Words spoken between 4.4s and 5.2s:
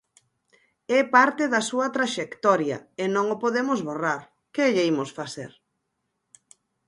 ¡que lle imos